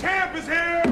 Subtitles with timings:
[0.00, 0.89] champ is here.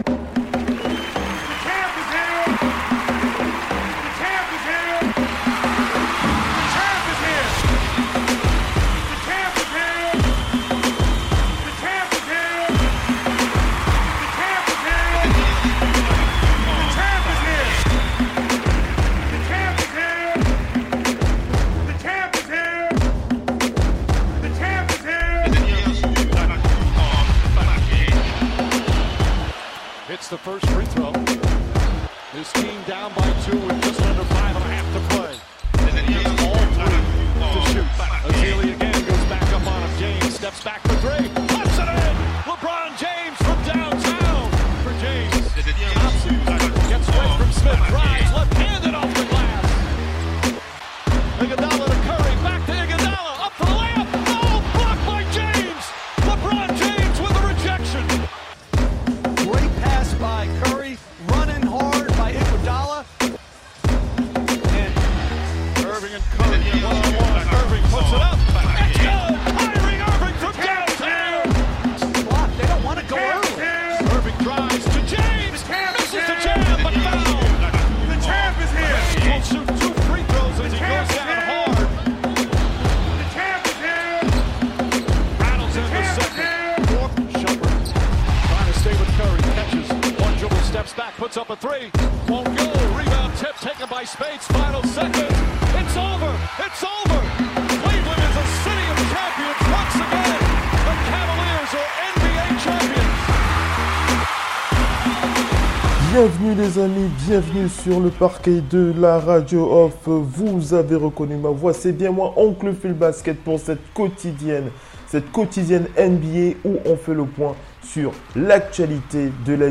[106.57, 109.99] Les amis, bienvenue sur le parquet de la radio off.
[110.07, 114.71] Vous avez reconnu ma voix, c'est bien moi, Oncle Phil Basket pour cette quotidienne,
[115.09, 119.67] cette quotidienne NBA où on fait le point sur l'actualité de la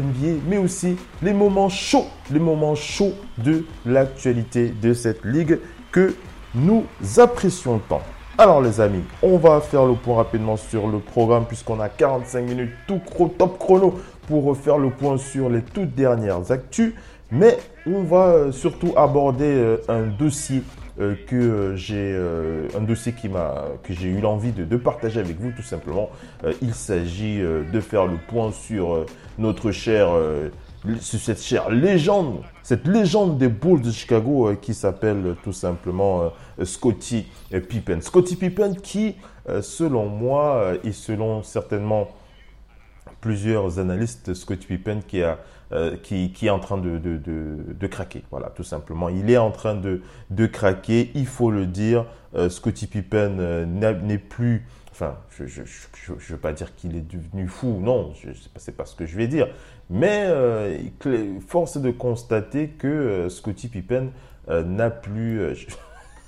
[0.47, 5.57] mais aussi les moments chauds, les moments chauds de l'actualité de cette ligue
[5.91, 6.13] que
[6.53, 6.83] nous
[7.17, 8.01] apprécions tant.
[8.37, 12.41] Alors les amis, on va faire le point rapidement sur le programme puisqu'on a 45
[12.41, 13.01] minutes tout
[13.35, 13.95] top chrono
[14.27, 16.93] pour faire le point sur les toutes dernières actus.
[17.31, 20.63] Mais on va euh, surtout aborder euh, un dossier
[20.99, 22.17] euh, que j'ai
[22.75, 26.09] un dossier qui m'a que j'ai eu l'envie de, partager avec vous tout simplement.
[26.61, 29.05] Il s'agit de faire le point sur
[29.37, 30.09] notre cher
[30.87, 36.31] euh, sur cette chère légende, cette légende des Bulls de Chicago qui s'appelle tout simplement
[36.59, 38.01] euh, Pippen.
[38.01, 39.15] Scottie Pippen qui,
[39.61, 42.09] selon moi et selon certainement
[43.21, 45.39] plusieurs analystes, Scottie Pippen qui, a,
[45.71, 48.23] euh, qui, qui est en train de, de, de, de craquer.
[48.31, 49.09] Voilà, tout simplement.
[49.09, 52.05] Il est en train de, de craquer, il faut le dire.
[52.35, 54.65] Euh, Scottie Pippen euh, n'est plus...
[54.91, 58.89] Enfin, je ne veux pas dire qu'il est devenu fou, non, je sais pas, pas
[58.89, 59.47] ce que je vais dire.
[59.89, 60.77] Mais euh,
[61.47, 64.09] force est de constater que euh, Scottie Pippen
[64.49, 65.41] n'a plus...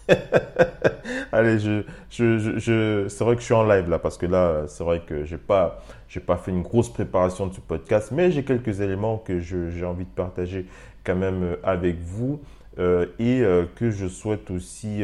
[1.31, 4.84] Allez, je, je, c'est vrai que je suis en live là parce que là, c'est
[4.84, 5.81] vrai que j'ai pas,
[6.25, 10.06] pas fait une grosse préparation de ce podcast, mais j'ai quelques éléments que j'ai envie
[10.06, 10.66] de partager
[11.03, 12.40] quand même euh, avec vous
[12.78, 15.02] euh, et euh, que je souhaite aussi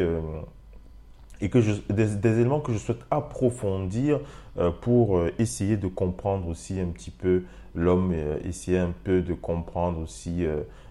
[1.40, 1.58] et que
[1.92, 4.20] des, éléments que je souhaite approfondir
[4.80, 7.42] pour essayer de comprendre aussi un petit peu
[7.74, 10.46] l'homme, et essayer un peu de comprendre aussi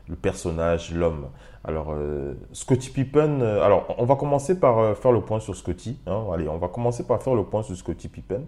[0.08, 1.28] le personnage, l'homme.
[1.64, 5.56] Alors, euh, Scottie Pippen, euh, alors on va commencer par euh, faire le point sur
[5.56, 6.00] Scottie.
[6.06, 8.44] Hein, allez, on va commencer par faire le point sur Scottie Pippen,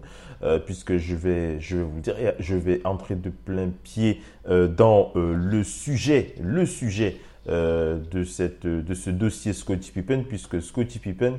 [0.66, 5.64] puisque je vais, je vais vous dire, je vais entrer de plein pied dans le
[5.64, 11.38] sujet, le sujet de, cette, de ce dossier Scottie Pippen, puisque Scottie Pippen,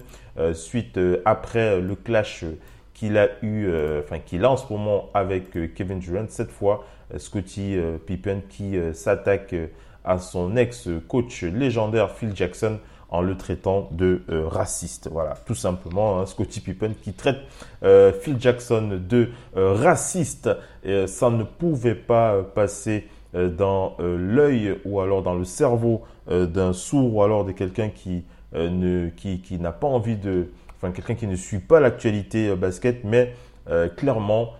[0.53, 2.43] suite après le clash
[2.93, 7.97] qu'il a eu, enfin qu'il a en ce moment avec Kevin Durant, cette fois euh,
[7.97, 9.55] Pippen qui s'attaque
[10.09, 12.79] à son ex-coach légendaire Phil Jackson
[13.11, 15.09] en le traitant de euh, raciste.
[15.11, 17.37] Voilà, tout simplement, hein, Scottie Pippen qui traite
[17.83, 20.49] euh, Phil Jackson de euh, raciste.
[21.07, 27.21] Ça ne pouvait pas passer dans l'œil ou alors dans le cerveau d'un sourd ou
[27.21, 28.23] alors de quelqu'un qui
[28.53, 33.35] qui, n'a pas envie de enfin quelqu'un qui ne suit pas l'actualité basket mais
[33.97, 34.53] clairement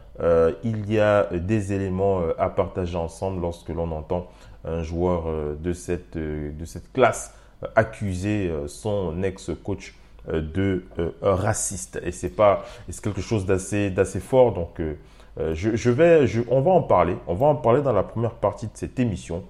[0.64, 4.28] il y a des éléments à partager ensemble lorsque l'on entend
[4.66, 7.34] un joueur euh, de cette euh, de cette classe
[7.64, 9.96] euh, accuser euh, son ex-coach
[10.28, 10.84] de
[11.22, 12.00] raciste.
[12.04, 14.54] Et c'est pas c'est quelque chose d'assez d'assez fort.
[14.54, 14.80] Donc
[15.38, 17.16] je, je vais je, on va en parler.
[17.26, 19.44] On va en parler dans la première partie de cette émission.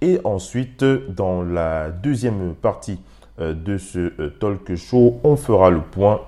[0.00, 2.98] Et ensuite dans la deuxième partie
[3.38, 6.22] de ce talk show on fera le point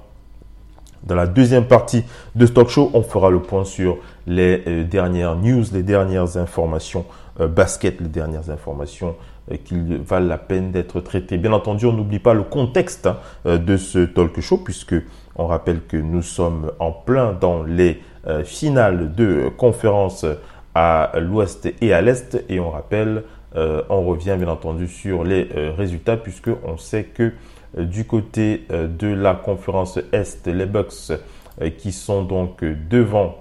[1.04, 2.04] Dans la deuxième partie
[2.34, 7.04] de talk show, on fera le point sur les euh, dernières news, les dernières informations
[7.40, 9.14] euh, basket, les dernières informations
[9.52, 11.38] euh, qu'il valent la peine d'être traitées.
[11.38, 14.96] Bien entendu, on n'oublie pas le contexte hein, de ce talk show puisque
[15.36, 18.02] on rappelle que nous sommes en plein dans les
[18.44, 20.26] finales de conférence
[20.74, 23.22] à l'ouest et à l'est et on rappelle,
[23.54, 27.32] on revient bien entendu sur les résultats puisque on sait que
[27.76, 31.12] du côté de la conférence Est, les Bucks
[31.78, 33.36] qui sont donc devant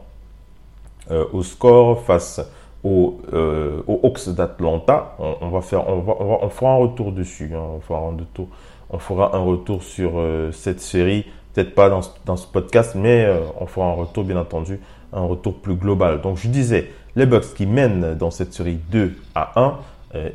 [1.09, 2.41] euh, au score face
[2.83, 5.15] aux, euh, Hawks d'Atlanta.
[5.19, 7.51] On, va faire, on, va, on, fera un retour dessus.
[7.55, 7.63] Hein.
[7.77, 8.47] on, fera un retour,
[8.89, 11.25] on fera un retour sur euh, cette série.
[11.53, 13.27] Peut-être pas dans, dans, ce podcast, mais
[13.59, 14.79] on fera un retour, bien entendu,
[15.13, 16.19] un retour plus global.
[16.21, 19.77] Donc, je disais, les Bucks qui mènent dans cette série 2 à 1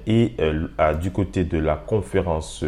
[0.07, 0.33] et
[1.01, 2.65] du côté de la conférence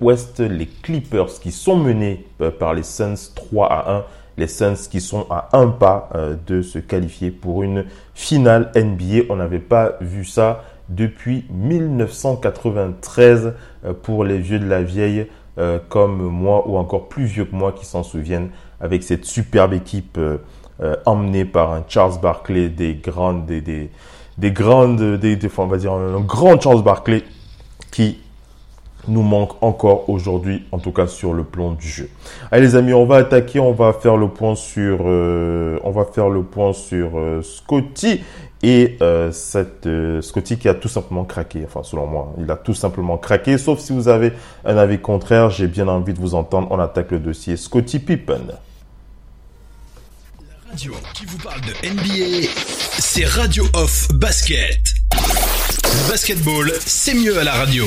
[0.00, 2.26] Ouest, les Clippers qui sont menés
[2.58, 4.04] par les Suns 3 à 1
[4.38, 7.84] les Suns qui sont à un pas euh, de se qualifier pour une
[8.14, 9.24] finale NBA.
[9.30, 13.54] On n'avait pas vu ça depuis 1993
[13.84, 15.26] euh, pour les vieux de la vieille
[15.58, 18.50] euh, comme moi ou encore plus vieux que moi qui s'en souviennent
[18.80, 20.18] avec cette superbe équipe
[21.06, 23.90] emmenée par un Charles Barkley des grandes des, des,
[24.38, 27.22] des grandes des, des, on va dire un grand Charles Barkley
[27.92, 28.18] qui
[29.08, 32.08] nous manque encore aujourd'hui, en tout cas sur le plan du jeu.
[32.50, 36.04] Allez les amis, on va attaquer, on va faire le point sur, euh, on va
[36.04, 38.22] faire le point sur euh, Scotty
[38.62, 39.88] et euh, cette
[40.20, 41.62] Scotty qui a tout simplement craqué.
[41.64, 43.58] Enfin, selon moi, il a tout simplement craqué.
[43.58, 44.32] Sauf si vous avez
[44.64, 46.68] un avis contraire, j'ai bien envie de vous entendre.
[46.70, 48.46] On attaque le dossier Scotty Pippen.
[50.48, 52.48] La radio qui vous parle de NBA,
[52.98, 54.80] c'est Radio Off Basket.
[56.08, 57.86] Basketball, c'est mieux à la radio.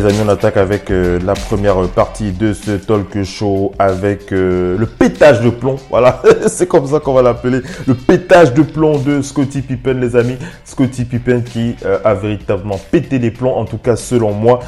[0.00, 4.78] Les amis, on attaque avec euh, la première partie de ce talk show avec euh,
[4.78, 5.76] le pétage de plomb.
[5.90, 7.60] Voilà, c'est comme ça qu'on va l'appeler.
[7.86, 10.36] Le pétage de plomb de Scotty Pippen les amis.
[10.64, 14.60] Scotty Pippen qui euh, a véritablement pété les plombs, en tout cas selon moi.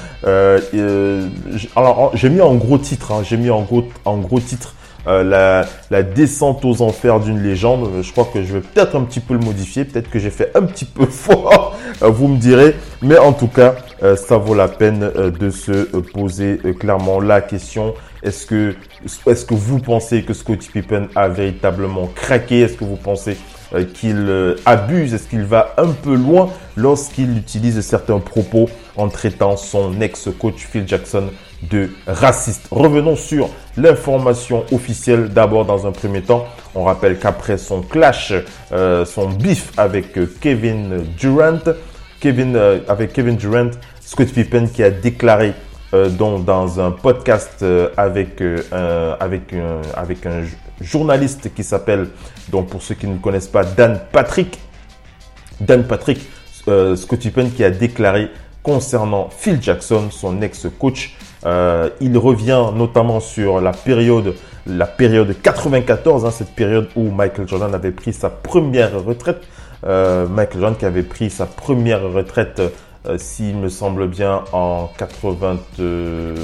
[1.76, 4.74] alors j'ai mis en gros titre, hein, j'ai mis en gros, en gros titre
[5.06, 7.88] la, la, descente aux enfers d'une légende.
[8.02, 9.84] Je crois que je vais peut-être un petit peu le modifier.
[9.84, 11.76] Peut-être que j'ai fait un petit peu fort.
[12.00, 12.76] vous me direz.
[13.02, 17.20] Mais en tout cas, euh, ça vaut la peine euh, de se euh, poser clairement
[17.20, 17.94] la question.
[18.22, 18.74] Est-ce que,
[19.26, 22.60] est-ce que vous pensez que Scottie Pippen a véritablement craqué?
[22.60, 23.36] Est-ce que vous pensez
[23.94, 25.14] qu'il abuse?
[25.14, 30.86] Est-ce qu'il va un peu loin lorsqu'il utilise certains propos en traitant son ex-coach Phil
[30.86, 31.30] Jackson
[31.70, 36.46] de raciste Revenons sur l'information officielle d'abord dans un premier temps.
[36.74, 38.32] On rappelle qu'après son clash,
[38.70, 41.60] son bif avec Kevin Durant,
[42.20, 42.58] Kevin,
[42.88, 43.70] avec Kevin Durant,
[44.00, 45.54] Scott Pippen qui a déclaré
[45.94, 50.44] euh, dans un podcast euh, avec, euh, un, avec, un, avec un
[50.80, 52.08] journaliste qui s'appelle,
[52.48, 54.58] donc pour ceux qui ne connaissent pas, Dan Patrick.
[55.60, 56.18] Dan Patrick,
[56.96, 58.30] Scott Pippen qui a déclaré
[58.62, 61.14] concernant Phil Jackson, son ex-coach.
[61.44, 64.34] Il revient notamment sur la période,
[64.66, 69.42] la période 94, hein, cette période où Michael Jordan avait pris sa première retraite.
[69.84, 72.60] Michael Jordan qui avait pris sa première retraite
[73.08, 76.36] euh, s'il me semble bien, en 80, euh,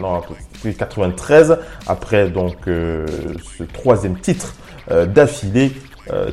[0.00, 0.22] non,
[0.76, 3.06] 93, après donc euh,
[3.56, 4.54] ce troisième titre
[5.06, 5.72] d'affilée.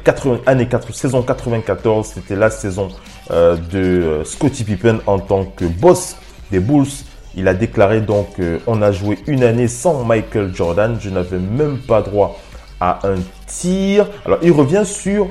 [0.03, 2.89] 80, année 4, saison 94, c'était la saison
[3.29, 6.17] de Scottie Pippen en tant que boss
[6.51, 6.87] des Bulls.
[7.35, 11.77] Il a déclaré donc on a joué une année sans Michael Jordan, je n'avais même
[11.77, 12.39] pas droit
[12.79, 13.15] à un
[13.47, 14.07] tir.
[14.25, 15.27] Alors il revient sur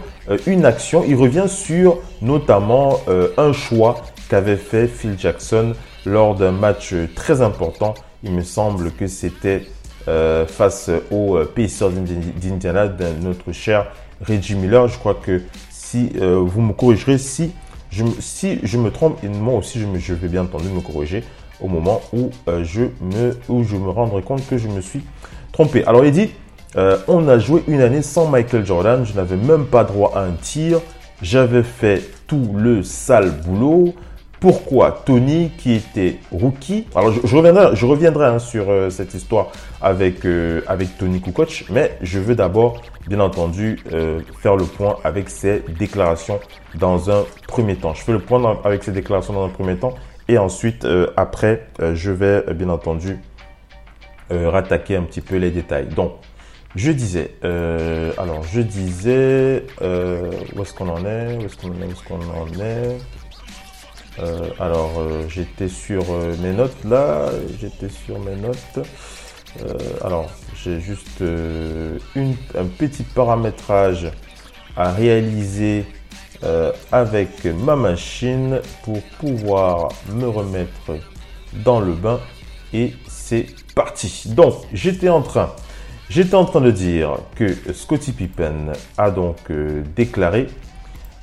[0.47, 3.01] une action, il revient sur notamment
[3.37, 5.75] un choix qu'avait fait Phil Jackson
[6.07, 7.95] lors d'un match très important.
[8.23, 9.67] Il me semble que c'était
[10.09, 13.87] euh, face aux Pacers d'Indiana de notre cher
[14.27, 14.89] Reggie Miller.
[14.89, 17.53] Je crois que si euh, vous me corrigerez, si
[17.91, 21.23] je, me trompe, moi aussi je, me, je vais bien entendu me corriger
[21.61, 25.03] au moment où, euh, je me, où je me rendrai compte que je me suis
[25.53, 25.85] trompé.
[25.85, 26.31] Alors il dit,
[26.77, 30.21] euh, on a joué une année sans Michael Jordan, je n'avais même pas droit à
[30.21, 30.81] un tir,
[31.23, 33.95] j'avais fait tout le sale boulot.
[34.39, 37.37] Pourquoi Tony, qui était rookie, alors je,
[37.87, 39.49] reviendrai, hein, sur euh, cette histoire
[39.83, 40.27] avec,
[40.67, 43.79] avec Tony Kukoc, mais je veux d'abord, bien entendu,
[44.41, 46.41] faire le point avec ses déclarations
[46.75, 47.93] dans un premier temps.
[47.93, 49.93] Je fais le point avec ses déclarations dans un premier temps
[50.31, 53.19] et ensuite, après, je vais bien entendu
[54.31, 55.87] rattaquer un petit peu les détails.
[55.87, 56.13] Donc,
[56.77, 61.69] je disais, euh, alors je disais, euh, où est-ce qu'on en est Où est-ce qu'on
[61.71, 62.99] en est est-ce qu'on en est?
[64.21, 66.05] Euh, Alors j'étais sur
[66.41, 67.29] mes notes là,
[67.61, 68.87] j'étais sur mes notes.
[70.05, 71.21] alors j'ai juste
[72.15, 74.09] une, un petit paramétrage
[74.77, 75.87] à réaliser
[76.91, 80.97] avec ma machine pour pouvoir me remettre
[81.65, 82.19] dans le bain
[82.73, 84.25] et c'est parti.
[84.29, 85.51] Donc j'étais en train
[86.11, 90.49] J'étais en train de dire que Scottie Pippen a donc euh, déclaré,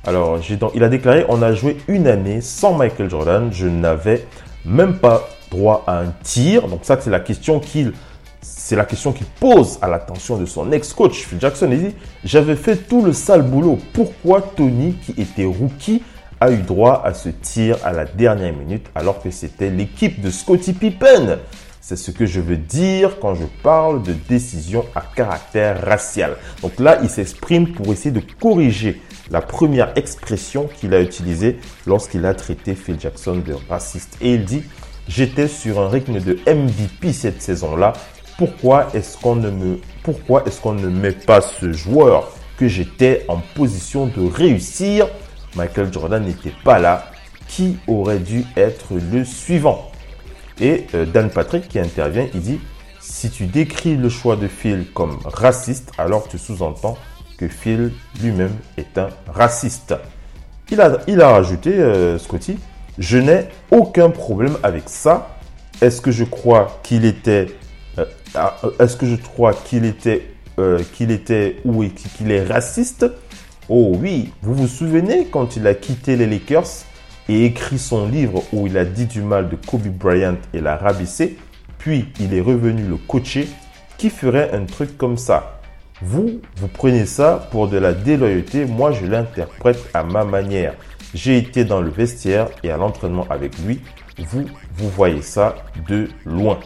[0.06, 4.26] alors donc, il a déclaré, on a joué une année sans Michael Jordan, je n'avais
[4.64, 6.68] même pas droit à un tir.
[6.68, 7.92] Donc ça, c'est la question qu'il
[8.40, 11.68] c'est la question qu'il pose à l'attention de son ex-coach Phil Jackson.
[11.72, 13.78] Il dit, j'avais fait tout le sale boulot.
[13.92, 16.02] Pourquoi Tony, qui était rookie,
[16.40, 20.30] a eu droit à ce tir à la dernière minute alors que c'était l'équipe de
[20.30, 21.38] Scottie Pippen?
[21.80, 26.36] C'est ce que je veux dire quand je parle de décision à caractère racial.
[26.60, 32.26] Donc là, il s'exprime pour essayer de corriger la première expression qu'il a utilisée lorsqu'il
[32.26, 34.16] a traité Phil Jackson de raciste.
[34.20, 34.64] Et il dit,
[35.08, 37.94] j'étais sur un rythme de MVP cette saison-là.
[38.38, 43.26] Pourquoi est-ce qu'on ne me, pourquoi est-ce qu'on ne met pas ce joueur que j'étais
[43.28, 45.08] en position de réussir?
[45.56, 47.10] Michael Jordan n'était pas là.
[47.48, 49.90] Qui aurait dû être le suivant?
[50.60, 52.60] Et euh, Dan Patrick qui intervient, il dit
[53.00, 56.96] si tu décris le choix de Phil comme raciste, alors tu sous-entends
[57.38, 59.94] que Phil lui-même est un raciste.
[60.70, 62.58] Il a, il a rajouté, euh, Scotty,
[62.98, 65.36] je n'ai aucun problème avec ça.
[65.80, 67.46] Est-ce que je crois qu'il était,
[68.78, 70.30] est-ce que je crois qu'il était,
[70.94, 73.06] qu'il était ou qu'il est raciste?
[73.68, 76.84] Oh oui, vous vous souvenez quand il a quitté les Lakers
[77.28, 80.76] et écrit son livre où il a dit du mal de Kobe Bryant et l'a
[80.76, 81.36] rabaissé,
[81.76, 83.48] puis il est revenu le coacher,
[83.98, 85.60] qui ferait un truc comme ça?
[86.00, 90.74] Vous, vous prenez ça pour de la déloyauté, moi je l'interprète à ma manière.
[91.12, 93.80] J'ai été dans le vestiaire et à l'entraînement avec lui,
[94.18, 95.56] vous, vous voyez ça
[95.88, 96.58] de loin.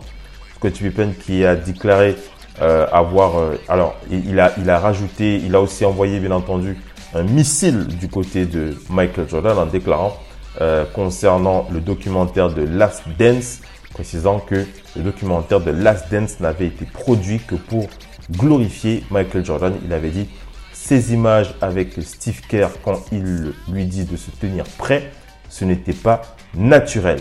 [0.63, 2.15] Scott Pippen qui a déclaré
[2.61, 3.37] euh, avoir...
[3.37, 6.79] Euh, alors, il a, il a rajouté, il a aussi envoyé bien entendu
[7.15, 10.17] un missile du côté de Michael Jordan en déclarant
[10.61, 13.61] euh, concernant le documentaire de Last Dance,
[13.93, 14.65] précisant que
[14.95, 17.89] le documentaire de Last Dance n'avait été produit que pour
[18.31, 19.75] glorifier Michael Jordan.
[19.85, 20.29] Il avait dit
[20.73, 25.11] ces images avec Steve Kerr quand il lui dit de se tenir prêt,
[25.49, 26.23] ce n'était pas
[26.55, 27.19] naturel.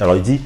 [0.00, 0.40] Alors il dit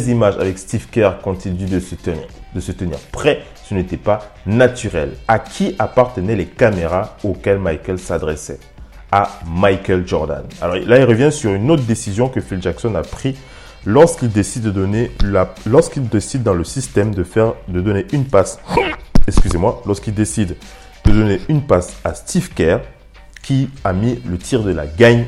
[0.00, 1.14] images avec Steve Kerr
[1.46, 5.12] dit de se tenir, de se tenir prêt, ce n'était pas naturel.
[5.28, 8.58] À qui appartenaient les caméras auxquelles Michael s'adressait?
[9.10, 10.44] À Michael Jordan.
[10.60, 13.36] Alors là, il revient sur une autre décision que Phil Jackson a pris
[13.84, 18.24] lorsqu'il décide de donner la, lorsqu'il décide dans le système de faire, de donner une
[18.24, 18.58] passe,
[19.28, 20.56] excusez-moi, lorsqu'il décide
[21.04, 22.80] de donner une passe à Steve Kerr,
[23.42, 25.24] qui a mis le tir de la gagne.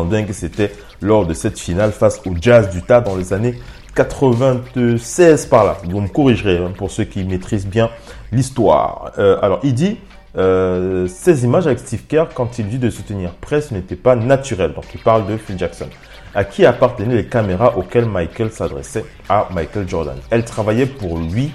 [0.00, 0.72] Bien que c'était
[1.02, 3.58] lors de cette finale face au Jazz d'Utah dans les années
[3.94, 5.76] 96 par là.
[5.84, 7.90] Vous me corrigerez hein, pour ceux qui maîtrisent bien
[8.32, 9.12] l'histoire.
[9.18, 9.98] Euh, alors, il dit,
[10.38, 13.96] euh, ces images avec Steve Kerr, quand il dit de se tenir prêt, ce n'était
[13.96, 14.72] pas naturel.
[14.72, 15.88] Donc, il parle de Phil Jackson.
[16.34, 20.16] À qui appartenaient les caméras auxquelles Michael s'adressait À Michael Jordan.
[20.30, 21.52] Elle travaillait pour lui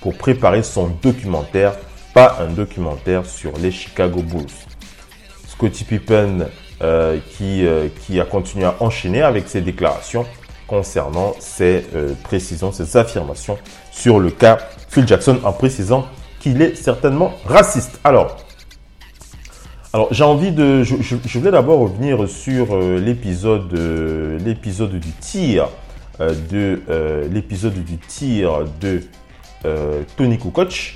[0.00, 1.72] pour préparer son documentaire,
[2.14, 4.46] pas un documentaire sur les Chicago Bulls.
[5.48, 6.46] Scottie Pippen,
[6.82, 10.26] euh, qui, euh, qui a continué à enchaîner avec ses déclarations
[10.66, 11.84] concernant ses
[12.22, 13.58] précisions, ses affirmations
[13.90, 14.58] sur le cas
[14.88, 16.06] Phil Jackson en précisant
[16.38, 18.00] qu'il est certainement raciste.
[18.04, 18.36] Alors,
[19.92, 25.68] alors j'ai envie de, je, voulais d'abord revenir sur euh, l'épisode, euh, l'épisode du tir
[26.20, 29.02] euh, de l'épisode du tir de
[30.16, 30.94] Tony Kukoc.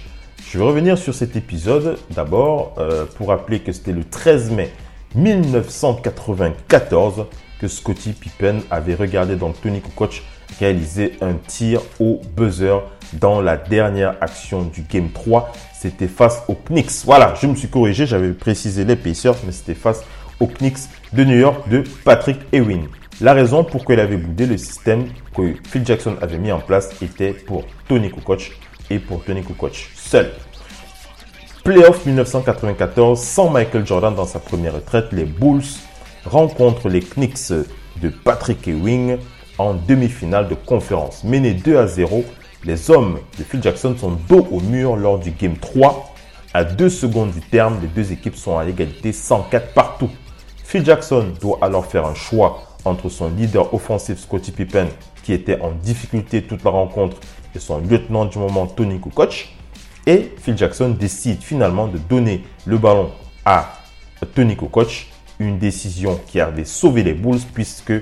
[0.48, 2.76] Je vais revenir sur cet épisode d'abord
[3.16, 4.70] pour rappeler que c'était le 13 mai
[5.14, 7.26] 1994
[7.60, 10.22] que Scottie Pippen avait regardé donc Tony Kukoc
[10.58, 12.82] réaliser un tir au buzzer
[13.14, 15.52] dans la dernière action du Game 3.
[15.72, 17.04] C'était face aux Knicks.
[17.04, 20.02] Voilà, je me suis corrigé, j'avais précisé l'épaisseur, mais c'était face
[20.40, 22.86] aux Knicks de New York de Patrick Ewing.
[23.20, 25.06] La raison pour laquelle il avait boudé le système
[25.36, 28.52] que Phil Jackson avait mis en place était pour Tony Kukoc
[28.90, 30.32] et pour Tony Kukoc seul.
[31.64, 35.62] Playoff 1994, sans Michael Jordan dans sa première retraite, les Bulls
[36.26, 37.52] rencontrent les Knicks
[38.02, 39.16] de Patrick Ewing
[39.56, 41.24] en demi-finale de conférence.
[41.24, 42.22] Menés 2 à 0,
[42.64, 46.14] les hommes de Phil Jackson sont dos au mur lors du Game 3.
[46.52, 50.10] À deux secondes du terme, les deux équipes sont à l'égalité 104 partout.
[50.64, 54.88] Phil Jackson doit alors faire un choix entre son leader offensif Scottie Pippen,
[55.22, 57.16] qui était en difficulté toute la rencontre,
[57.54, 59.48] et son lieutenant du moment Tony Kukoc.
[60.06, 63.10] Et Phil Jackson décide finalement de donner le ballon
[63.44, 63.80] à
[64.34, 65.06] Tony Kukoc,
[65.38, 67.92] une décision qui avait sauvé les Bulls puisque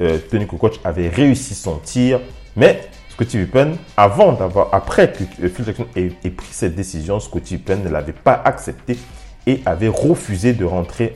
[0.00, 2.20] euh, Tony Kukoc avait réussi son tir.
[2.56, 7.58] Mais Scottie Pippen, avant d'avoir, après que euh, Phil Jackson ait, pris cette décision, Scottie
[7.58, 8.98] Pippen ne l'avait pas accepté
[9.46, 11.14] et avait refusé de rentrer,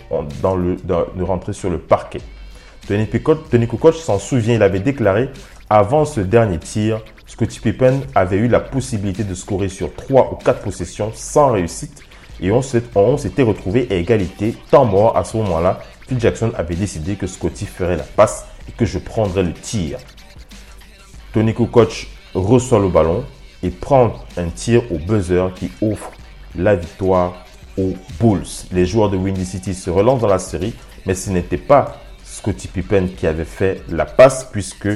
[1.52, 2.20] sur le parquet.
[2.86, 3.08] Tony,
[3.50, 5.30] Tony Kukoc s'en souvient, il avait déclaré
[5.70, 10.36] avant ce dernier tir, Scottie Pippen avait eu la possibilité de scorer sur 3 ou
[10.36, 12.02] 4 possessions sans réussite
[12.40, 14.56] et on s'était retrouvé à égalité.
[14.70, 18.72] Tant mort à ce moment-là, Phil Jackson avait décidé que Scottie ferait la passe et
[18.72, 19.98] que je prendrais le tir.
[21.32, 23.24] Tony Kukoc reçoit le ballon
[23.62, 26.12] et prend un tir au buzzer qui offre
[26.56, 27.44] la victoire
[27.76, 28.46] aux Bulls.
[28.72, 32.68] Les joueurs de Windy City se relancent dans la série, mais ce n'était pas Scottie
[32.68, 34.88] Pippen qui avait fait la passe puisque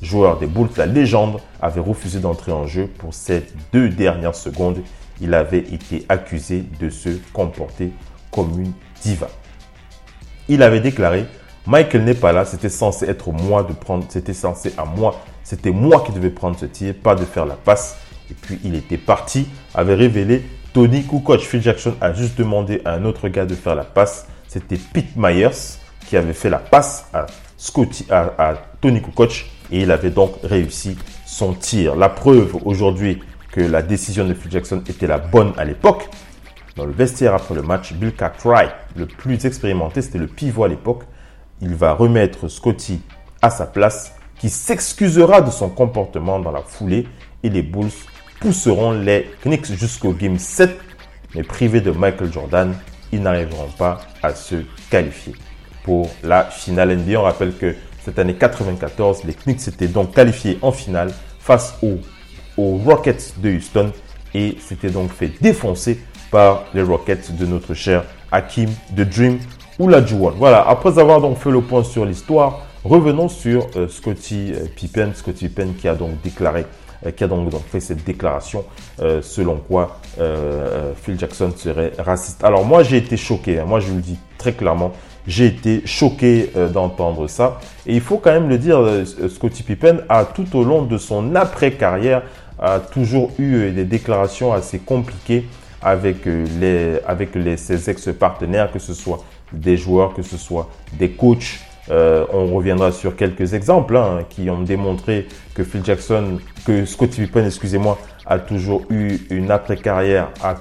[0.00, 4.82] l'ex-joueur des Bulls, la légende, avait refusé d'entrer en jeu pour ces deux dernières secondes.
[5.20, 7.92] Il avait été accusé de se comporter
[8.30, 9.28] comme une diva.
[10.48, 11.26] Il avait déclaré
[11.66, 15.70] Michael n'est pas là, c'était censé être moi de prendre, c'était censé à moi, c'était
[15.70, 17.98] moi qui devais prendre ce tir, pas de faire la passe.
[18.30, 20.42] Et puis il était parti, avait révélé
[20.72, 21.40] Tony Kukoc.
[21.40, 24.26] Phil Jackson a juste demandé à un autre gars de faire la passe.
[24.48, 25.78] C'était Pete Myers
[26.08, 27.26] qui avait fait la passe à
[27.56, 30.96] Scotty, à, Tony Kukoc et il avait donc réussi
[31.26, 31.96] son tir.
[31.96, 33.20] La preuve aujourd'hui
[33.52, 36.08] que la décision de Phil Jackson était la bonne à l'époque.
[36.76, 40.68] Dans le vestiaire après le match, Bill Cartwright, le plus expérimenté, c'était le pivot à
[40.68, 41.02] l'époque,
[41.60, 43.00] il va remettre Scotty
[43.42, 47.06] à sa place, qui s'excusera de son comportement dans la foulée
[47.42, 47.90] et les Bulls
[48.40, 50.78] pousseront les Knicks jusqu'au Game 7,
[51.34, 52.74] mais privés de Michael Jordan,
[53.12, 54.56] ils n'arriveront pas à se
[54.90, 55.34] qualifier
[55.84, 57.20] pour la finale NBA.
[57.20, 57.74] On rappelle que
[58.10, 61.98] cette année 94, les Knicks s'étaient donc qualifiés en finale face aux,
[62.58, 63.92] Rockets de Houston
[64.34, 66.00] et s'étaient donc fait défoncer
[66.32, 69.38] par les Rockets de notre cher Hakim de Dream
[69.78, 70.34] la Juwan.
[70.36, 75.12] Voilà, après avoir donc fait le point sur l'histoire, revenons sur euh, Scotty euh, Pippen.
[75.14, 76.66] Scotty Pippen qui a donc déclaré,
[77.06, 78.64] euh, qui a donc, fait cette déclaration
[79.22, 80.00] selon quoi
[81.02, 82.42] Phil Jackson serait raciste.
[82.42, 83.66] Alors moi j'ai été choqué, hein.
[83.66, 84.92] moi je vous le dis très clairement,
[85.30, 87.60] j'ai été choqué d'entendre ça.
[87.86, 88.80] Et il faut quand même le dire,
[89.28, 92.22] Scotty Pippen a tout au long de son après-carrière
[92.60, 95.46] a toujours eu des déclarations assez compliquées
[95.82, 101.10] avec, les, avec les, ses ex-partenaires, que ce soit des joueurs, que ce soit des
[101.10, 101.60] coachs.
[101.90, 107.22] Euh, on reviendra sur quelques exemples hein, qui ont démontré que Phil Jackson, que Scottie
[107.22, 110.56] Pippen, excusez-moi, a toujours eu une après-carrière, a,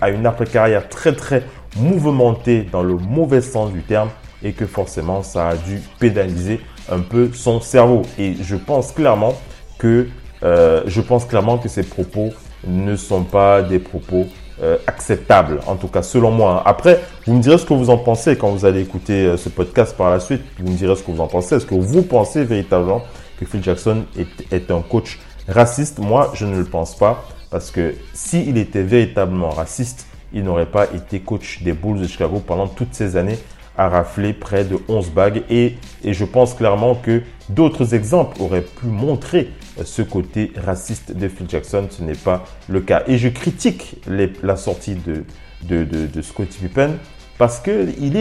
[0.00, 1.44] a, une après-carrière très très
[1.76, 4.10] mouvementée dans le mauvais sens du terme
[4.42, 6.60] et que forcément ça a dû pénaliser
[6.90, 8.02] un peu son cerveau.
[8.18, 9.34] Et je pense clairement
[9.78, 10.08] que
[10.42, 12.30] euh, je pense clairement que ces propos
[12.66, 14.26] ne sont pas des propos
[14.62, 16.62] euh, acceptable, en tout cas selon moi.
[16.64, 19.48] Après, vous me direz ce que vous en pensez quand vous allez écouter euh, ce
[19.48, 20.42] podcast par la suite.
[20.60, 21.56] Vous me direz ce que vous en pensez.
[21.56, 23.02] Est-ce que vous pensez véritablement
[23.38, 25.98] que Phil Jackson est, est un coach raciste?
[25.98, 30.86] Moi, je ne le pense pas parce que s'il était véritablement raciste, il n'aurait pas
[30.92, 33.38] été coach des Bulls de Chicago pendant toutes ces années
[33.76, 38.86] a raflé près de 11 bagues et, je pense clairement que d'autres exemples auraient pu
[38.86, 39.50] montrer
[39.84, 41.88] ce côté raciste de Phil Jackson.
[41.90, 43.02] Ce n'est pas le cas.
[43.08, 43.96] Et je critique
[44.42, 45.24] la sortie de,
[45.62, 46.92] de, de, Scottie Pippen
[47.36, 48.16] parce qu'il il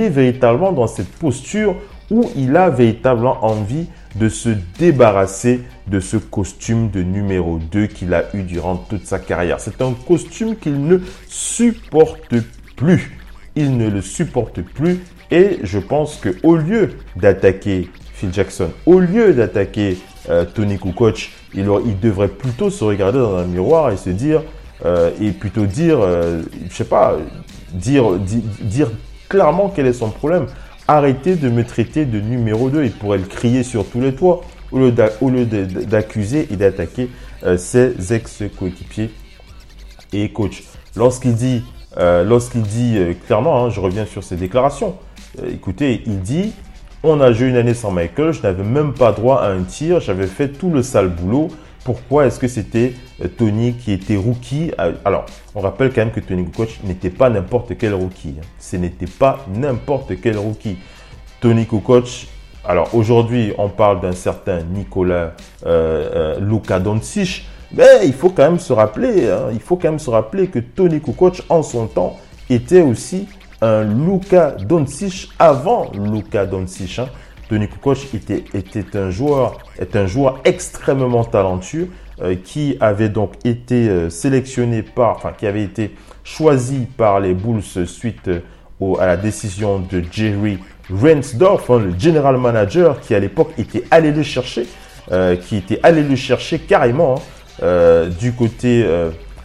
[0.00, 1.76] est véritablement dans cette posture
[2.10, 8.14] où il a véritablement envie de se débarrasser de ce costume de numéro 2 qu'il
[8.14, 9.60] a eu durant toute sa carrière.
[9.60, 12.34] C'est un costume qu'il ne supporte
[12.76, 13.18] plus
[13.58, 15.00] il ne le supporte plus.
[15.30, 19.98] Et je pense que au lieu d'attaquer Phil Jackson, au lieu d'attaquer
[20.30, 21.66] euh, Tony Kukoc, il,
[22.00, 24.42] devrait plutôt se regarder dans un miroir et se dire,
[24.84, 27.16] euh, et plutôt dire, euh, je sais pas,
[27.72, 28.12] dire,
[28.60, 28.90] dire,
[29.28, 30.46] clairement quel est son problème.
[30.88, 32.84] Arrêtez de me traiter de numéro 2.
[32.84, 34.40] Il pourrait le crier sur tous les toits
[34.72, 37.08] au lieu d'accuser et d'attaquer
[37.56, 39.10] ses ex-coéquipiers
[40.12, 40.62] et coach.
[40.96, 41.62] Lorsqu'il dit
[41.96, 44.96] euh, euh, clairement, hein, je reviens sur ses déclarations,
[45.42, 46.52] euh, écoutez, il dit,
[47.02, 50.00] on a joué une année sans Michael, je n'avais même pas droit à un tir,
[50.00, 51.48] j'avais fait tout le sale boulot,
[51.88, 52.92] pourquoi est-ce que c'était
[53.24, 55.24] euh, Tony qui était rookie Euh, Alors,
[55.54, 58.34] on rappelle quand même que Tony Kukoc n'était pas n'importe quel rookie.
[58.38, 58.44] hein.
[58.58, 60.76] Ce n'était pas n'importe quel rookie.
[61.40, 62.26] Tony Kukoc,
[62.62, 65.32] alors aujourd'hui, on parle d'un certain Nicolas
[65.64, 67.38] euh, euh,
[67.74, 70.58] mais il faut quand même se rappeler, hein, il faut quand même se rappeler que
[70.58, 72.18] Tony Kukoc, en son temps,
[72.50, 73.28] était aussi
[73.62, 76.98] un Luka Doncic avant Luka Doncic.
[76.98, 77.08] hein.
[77.48, 79.60] Tony Kukoc était, un joueur,
[80.44, 81.88] extrêmement talentueux
[82.20, 87.32] euh, qui avait donc été euh, sélectionné par, enfin qui avait été choisi par les
[87.32, 90.58] Bulls suite euh, à la décision de Jerry
[90.90, 94.66] Reinsdorf, hein, le general manager qui à l'époque était allé le chercher,
[95.42, 97.20] qui était allé le chercher carrément
[97.62, 98.86] hein, du côté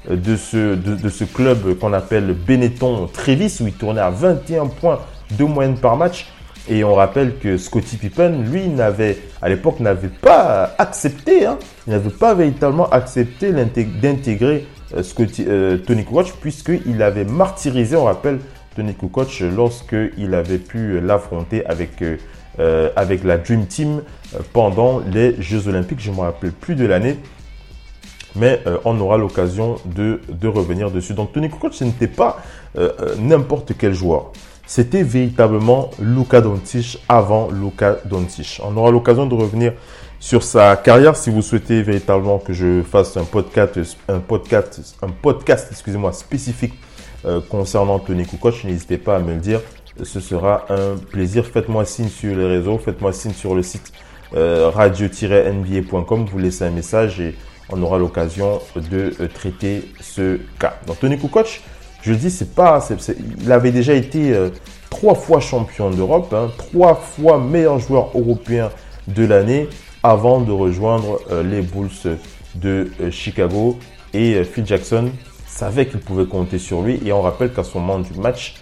[0.10, 0.78] de, ce,
[1.10, 5.00] ce club qu'on appelle Benetton Trevis où il tournait à 21 points
[5.32, 6.28] de moyenne par match.
[6.70, 11.92] Et on rappelle que Scottie Pippen, lui, n'avait, à l'époque, n'avait pas accepté, hein, il
[11.92, 15.04] n'avait pas véritablement accepté d'intégrer euh,
[15.40, 18.40] euh, Tony Kukoc, puisqu'il avait martyrisé, on rappelle,
[18.78, 22.02] Tony Kukoc lorsqu'il avait pu l'affronter avec,
[22.60, 24.02] euh, avec la Dream Team
[24.54, 26.00] pendant les Jeux Olympiques.
[26.00, 27.18] Je ne me rappelle plus de l'année,
[28.36, 31.14] mais on aura l'occasion de, de revenir dessus.
[31.14, 32.38] Donc Tony Kukoc, ce n'était pas
[33.20, 34.32] n'importe quel joueur.
[34.66, 38.62] C'était véritablement Luka Doncic avant Luka Doncic.
[38.64, 39.74] On aura l'occasion de revenir
[40.20, 45.10] sur sa carrière si vous souhaitez véritablement que je fasse un podcast, un podcast, un
[45.10, 46.74] podcast, excusez-moi, spécifique
[47.26, 48.64] euh, concernant Tony Kukoc.
[48.64, 49.60] N'hésitez pas à me le dire.
[50.02, 51.46] Ce sera un plaisir.
[51.46, 53.92] Faites-moi signe sur les réseaux, faites-moi signe sur le site
[54.34, 56.26] euh, radio-nba.com.
[56.32, 57.36] Vous laissez un message et
[57.70, 60.76] on aura l'occasion de euh, traiter ce cas.
[60.88, 61.62] Donc Tony Kukoc,
[62.04, 62.86] je dis, c'est pas,
[63.42, 64.50] il avait déjà été euh,
[64.90, 68.70] trois fois champion d'Europe, hein, trois fois meilleur joueur européen
[69.08, 69.70] de l'année
[70.04, 72.18] avant de rejoindre euh, les Bulls
[72.56, 73.80] de euh, Chicago.
[74.14, 75.10] Et Phil Jackson
[75.48, 77.00] savait qu'il pouvait compter sur lui.
[77.06, 78.56] Et on rappelle qu'à ce moment du match,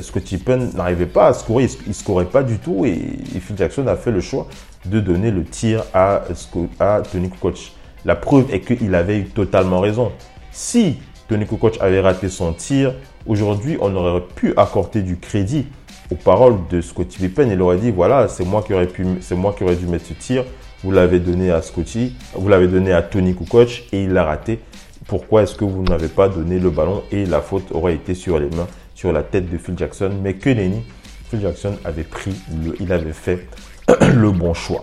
[0.00, 2.86] Scottie Pippen n'arrivait pas à scorer, il ne scorait pas du tout.
[2.86, 2.96] Et,
[3.40, 4.46] Phil Jackson a fait le choix
[4.86, 6.22] de donner le tir à,
[6.80, 7.72] à Tony Kukoc.
[8.06, 10.10] La preuve est qu'il avait totalement raison.
[10.52, 10.96] Si
[11.28, 12.94] Tony Kukoc avait raté son tir,
[13.26, 15.66] aujourd'hui, on aurait pu accorder du crédit
[16.10, 17.48] aux paroles de Scottie Pippen.
[17.50, 20.06] Il aurait dit, voilà, c'est moi qui aurais pu, c'est moi qui aurais dû mettre
[20.06, 20.44] ce tir.
[20.82, 24.60] Vous l'avez donné à Scottie, vous l'avez donné à Tony Kukoc et il l'a raté.
[25.06, 28.38] Pourquoi est-ce que vous n'avez pas donné le ballon et la faute aurait été sur
[28.38, 30.10] les mains, sur la tête de Phil Jackson?
[30.22, 30.82] Mais que nenni,
[31.30, 33.46] Phil Jackson avait pris, le, il avait fait
[34.14, 34.82] le bon choix.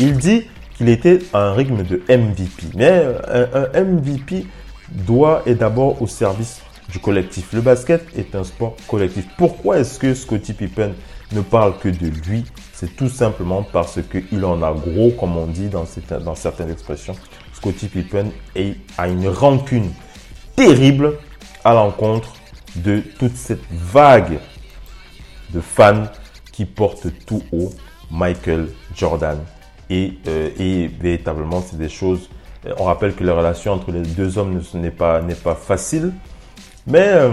[0.00, 0.44] Il dit
[0.76, 2.76] qu'il était à un rythme de MVP.
[2.76, 4.46] Mais un, un MVP
[4.92, 7.52] doit et d'abord au service du collectif.
[7.52, 9.26] Le basket est un sport collectif.
[9.36, 10.92] Pourquoi est-ce que Scottie Pippen
[11.32, 12.44] ne parle que de lui?
[12.72, 17.14] C'est tout simplement parce qu'il en a gros, comme on dit dans, certaines- expressions.
[17.52, 19.90] Scottie Pippen est- a une rancune
[20.56, 21.14] terrible
[21.64, 22.32] à l'encontre
[22.76, 24.38] de toute cette vague
[25.50, 26.04] de fans
[26.52, 27.70] qui portent tout haut
[28.10, 29.38] Michael Jordan.
[29.90, 32.28] Et, euh, et véritablement, c'est des choses.
[32.78, 35.22] On rappelle que la relation entre les deux hommes n'est pas,
[35.54, 36.12] facile.
[36.86, 37.32] Mais euh,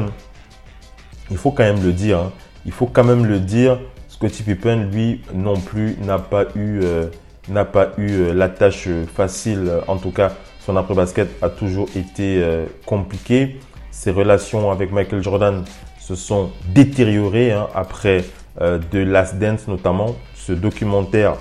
[1.31, 2.19] il faut quand même le dire.
[2.19, 2.31] hein.
[2.65, 3.79] Il faut quand même le dire.
[4.07, 7.07] Scottie Pippen, lui, non plus, n'a pas eu, euh,
[7.49, 9.71] n'a pas eu euh, la tâche facile.
[9.87, 12.43] En tout cas, son après-basket a toujours été
[12.87, 13.59] compliqué.
[13.91, 15.63] Ses relations avec Michael Jordan
[15.99, 18.25] se sont détériorées hein, après
[18.59, 21.35] The Last Dance, notamment ce documentaire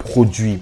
[0.00, 0.60] produit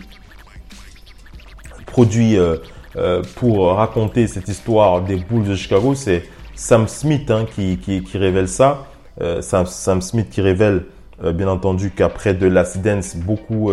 [1.92, 2.56] produit euh,
[2.96, 5.94] euh, pour raconter cette histoire des Bulls de Chicago.
[5.94, 6.24] C'est
[6.54, 8.86] Sam Smith hein, qui, révèle ça.
[9.20, 10.86] Euh, Sam, Smith qui révèle
[11.34, 13.70] bien entendu qu'après de Last Dance, beaucoup,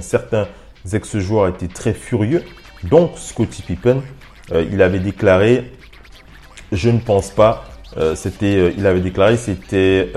[0.00, 0.46] certains
[0.90, 2.42] ex-joueurs étaient très furieux.
[2.84, 4.00] Donc Scottie Pippen,
[4.54, 5.70] il avait déclaré,
[6.70, 7.64] je ne pense pas,
[8.14, 10.10] c'était, il avait déclaré, c'était,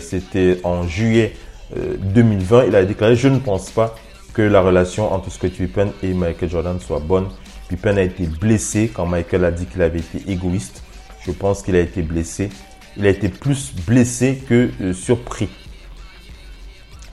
[0.00, 1.32] c'était en juillet
[1.76, 3.96] euh, 2020, il avait déclaré, je ne pense pas
[4.36, 7.28] que la relation entre Scottie Pippen et Michael Jordan soit bonne.
[7.70, 10.82] Pippen a été blessé quand Michael a dit qu'il avait été égoïste.
[11.22, 12.50] Je pense qu'il a été blessé.
[12.98, 15.48] Il a été plus blessé que euh, surpris.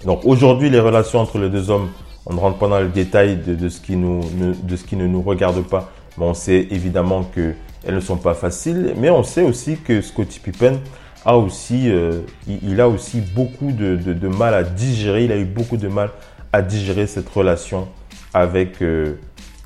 [0.03, 1.91] Donc aujourd'hui, les relations entre les deux hommes,
[2.25, 5.93] on ne rentre pas dans le détail de, ce, qui ne, nous regarde pas.
[6.17, 7.55] Mais on sait évidemment qu'elles
[7.87, 8.95] ne sont pas faciles.
[8.97, 10.81] Mais on sait aussi que Scottie Pippen
[11.23, 15.23] a aussi, euh, il, a aussi beaucoup de, de, de mal à digérer.
[15.23, 16.09] Il a eu beaucoup de mal
[16.53, 17.89] à digérer cette relation
[18.33, 19.15] avec euh,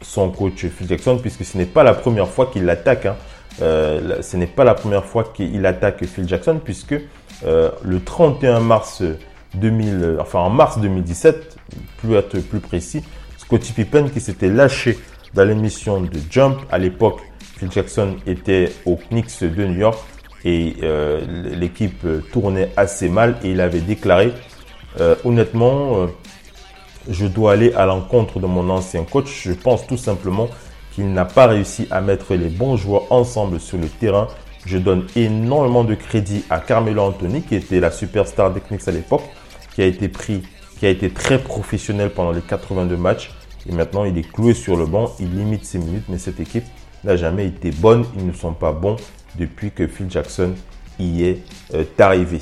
[0.01, 3.05] son coach Phil Jackson, puisque ce n'est pas la première fois qu'il l'attaque.
[3.05, 3.15] Hein.
[3.61, 6.95] Euh, ce n'est pas la première fois qu'il attaque Phil Jackson, puisque
[7.45, 9.03] euh, le 31 mars
[9.55, 11.57] 2000, enfin en mars 2017,
[11.97, 13.03] plus être plus précis,
[13.37, 14.97] Scottie Pippen qui s'était lâché
[15.33, 16.57] dans l'émission de Jump.
[16.71, 17.19] À l'époque,
[17.57, 19.99] Phil Jackson était au Knicks de New York
[20.45, 20.75] et
[21.59, 24.31] l'équipe tournait assez mal et il avait déclaré
[25.25, 26.07] honnêtement,
[27.09, 29.43] je dois aller à l'encontre de mon ancien coach.
[29.43, 30.49] Je pense tout simplement
[30.93, 34.27] qu'il n'a pas réussi à mettre les bons joueurs ensemble sur le terrain.
[34.65, 38.91] Je donne énormément de crédit à Carmelo Anthony, qui était la superstar des Knicks à
[38.91, 39.23] l'époque,
[39.75, 40.43] qui a été pris,
[40.79, 43.31] qui a été très professionnel pendant les 82 matchs.
[43.69, 46.65] Et maintenant, il est cloué sur le banc, il limite ses minutes, mais cette équipe
[47.03, 48.05] n'a jamais été bonne.
[48.17, 48.97] Ils ne sont pas bons
[49.37, 50.53] depuis que Phil Jackson
[50.99, 51.39] y est
[51.73, 52.39] euh, arrivé.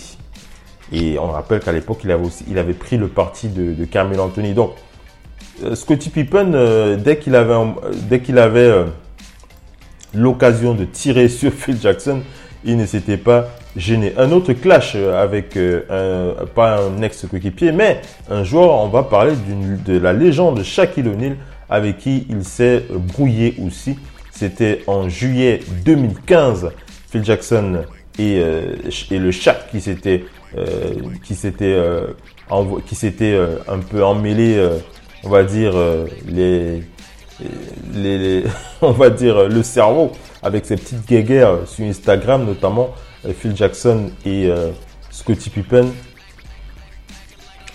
[0.92, 4.54] Et on rappelle qu'à l'époque, il avait pris le parti de, de Carmelo Anthony.
[4.54, 4.72] Donc,
[5.64, 7.56] euh, Scottie Pippen, euh, dès qu'il avait,
[8.24, 8.86] qu'il avait
[10.14, 12.22] l'occasion de tirer sur Phil Jackson,
[12.64, 14.14] il ne s'était pas gêné.
[14.18, 19.34] Un autre clash avec un, pas un ex-coéquipier, mais un joueur, on va parler
[19.86, 21.36] de la légende Shaquille O'Neal
[21.70, 23.98] avec qui il s'est brouillé aussi.
[24.32, 26.72] C'était en juillet 2015.
[27.10, 27.84] Phil Jackson
[28.20, 28.76] et, euh,
[29.12, 30.35] et le Shaq qui s'était euh,
[31.24, 32.08] qui s'était euh,
[32.86, 33.38] qui s'était
[33.68, 34.70] un peu emmêlé,
[35.24, 35.74] on va dire
[36.28, 36.84] les,
[37.94, 38.44] les,
[38.82, 40.12] on va dire le cerveau
[40.44, 42.94] avec ses petites guéguerres sur Instagram notamment
[43.40, 44.50] Phil Jackson et
[45.10, 45.88] Scottie Pippen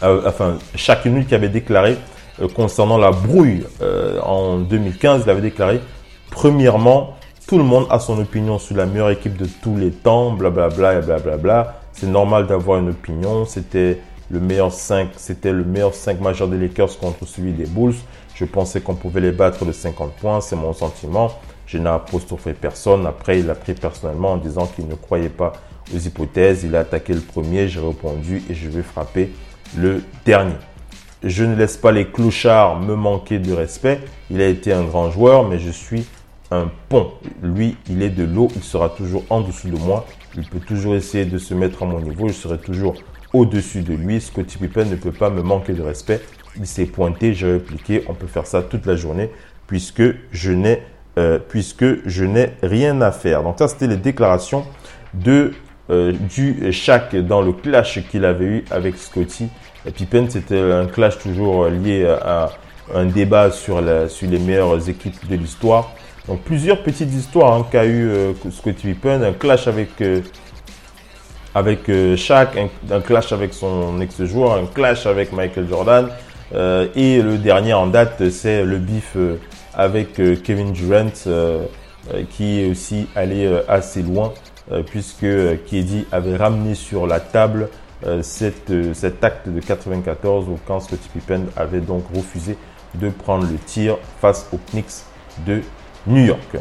[0.01, 1.97] enfin chaque nuit qui avait déclaré
[2.55, 3.65] concernant la brouille
[4.23, 5.81] en 2015 il avait déclaré
[6.31, 7.17] Premièrement,
[7.47, 10.95] tout le monde a son opinion sur la meilleure équipe de tous les temps, blablabla
[10.95, 11.80] et blablabla.
[12.01, 13.45] C'est normal d'avoir une opinion.
[13.45, 17.93] C'était le meilleur 5, c'était le meilleur 5 majeur des Lakers contre celui des Bulls.
[18.35, 21.31] Je pensais qu'on pouvait les battre de 50 points, c'est mon sentiment.
[21.67, 23.05] Je n'ai apostrophé personne.
[23.05, 25.53] Après, il a pris personnellement en disant qu'il ne croyait pas
[25.95, 26.65] aux hypothèses.
[26.65, 29.31] Il a attaqué le premier, j'ai répondu et je vais frapper
[29.77, 30.57] le dernier.
[31.23, 34.01] Je ne laisse pas les clochards me manquer de respect.
[34.31, 36.07] Il a été un grand joueur, mais je suis
[36.51, 37.13] un pont.
[37.43, 40.07] Lui, il est de l'eau, il sera toujours en dessous de moi.
[40.37, 42.95] Il peut toujours essayer de se mettre à mon niveau, je serai toujours
[43.33, 44.21] au-dessus de lui.
[44.21, 46.21] Scottie Pippen ne peut pas me manquer de respect.
[46.57, 48.05] Il s'est pointé, j'ai répliqué.
[48.09, 49.31] On peut faire ça toute la journée
[49.67, 50.83] puisque je n'ai
[51.19, 51.39] euh,
[52.63, 53.43] rien à faire.
[53.43, 54.65] Donc ça, c'était les déclarations
[55.15, 55.53] de
[55.91, 59.49] euh, du Shaq dans le clash qu'il avait eu avec Scottie
[59.95, 60.27] Pippen.
[60.29, 62.51] C'était un clash toujours lié à
[62.95, 65.93] un débat sur les meilleures équipes de l'histoire.
[66.37, 70.21] Plusieurs petites histoires hein, qu'a eu euh, Scottie Pippen, un clash avec euh,
[71.55, 72.57] avec euh, Shaq,
[72.91, 76.09] un, clash avec son ex-joueur, un clash avec Michael Jordan
[76.97, 79.17] et le dernier en date c'est le bif
[79.73, 81.13] avec Kevin Durant
[82.31, 84.33] qui est aussi allé assez loin
[84.87, 85.27] puisque
[85.67, 87.69] Keddy avait ramené sur la table
[88.23, 92.57] cette, cet acte de 94 où quand Scottie Pippen avait donc refusé
[92.97, 95.05] de prendre le tir face aux Knicks
[95.47, 95.63] de
[96.07, 96.57] New York.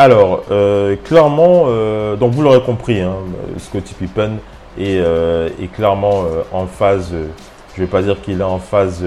[0.00, 3.16] Alors, euh, clairement, euh, donc vous l'aurez compris, hein,
[3.58, 4.38] Scottie Pippen
[4.78, 7.12] est, euh, clairement en phase,
[7.76, 9.04] je vais pas dire qu'il est en phase,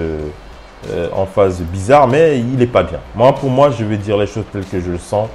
[1.16, 3.00] en phase bizarre, mais il n'est pas bien.
[3.16, 5.30] Moi, pour moi, je vais dire les choses telles que je le sens.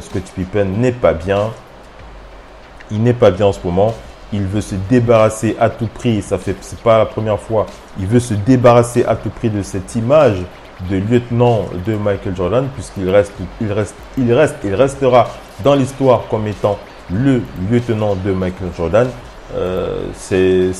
[0.00, 1.50] Scottie Pippen n'est pas bien.
[2.90, 3.94] Il n'est pas bien en ce moment.
[4.32, 6.22] Il veut se débarrasser à tout prix.
[6.22, 7.66] Ça fait, pas la première fois.
[8.00, 10.38] Il veut se débarrasser à tout prix de cette image
[10.90, 15.28] de lieutenant de Michael Jordan, puisqu'il reste, il reste, il reste, il restera
[15.62, 16.78] dans l'histoire comme étant
[17.12, 19.08] le lieutenant de Michael Jordan.
[19.54, 20.72] Euh, c'est,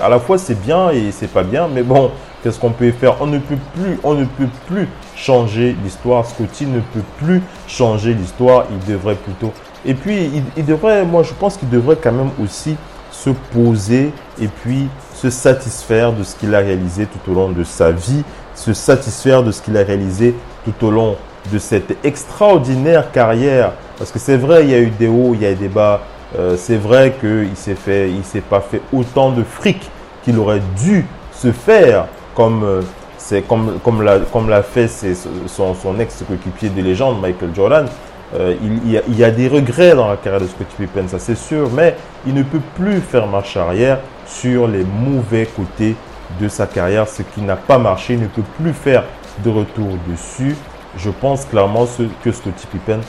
[0.00, 2.10] à la fois c'est bien et c'est pas bien, mais bon,
[2.42, 3.16] qu'est-ce qu'on peut faire?
[3.20, 6.26] On ne peut plus, on ne peut plus changer l'histoire.
[6.26, 8.64] Scotty ne peut plus changer l'histoire.
[8.70, 9.52] Il devrait plutôt.
[9.84, 12.74] Et puis, il devrait, moi, je pense qu'il devrait quand même aussi
[13.10, 17.64] se poser et puis se satisfaire de ce qu'il a réalisé tout au long de
[17.64, 21.16] sa vie se satisfaire de ce qu'il a réalisé tout au long
[21.52, 23.72] de cette extraordinaire carrière.
[23.98, 25.68] Parce que c'est vrai, il y a eu des hauts, il y a eu des
[25.68, 26.00] bas.
[26.38, 29.78] Euh, c'est vrai qu'il s'est fait, il s'est pas fait autant de fric
[30.24, 32.82] qu'il aurait dû se faire comme euh,
[33.18, 37.86] c'est comme comme l'a comme l'a fait son, son ex-coéquipier de légende Michael Jordan.
[38.34, 41.06] Euh, il, y a, il, y a, des regrets dans la carrière de Scottie Pippen,
[41.06, 41.94] ça c'est sûr, mais
[42.26, 45.94] il ne peut plus faire marche arrière sur les mauvais côtés
[46.40, 49.04] de sa carrière, ce qui n'a pas marché, ne peut plus faire
[49.44, 50.56] de retour dessus.
[50.96, 51.86] Je pense clairement
[52.22, 53.00] que Scottie Pippen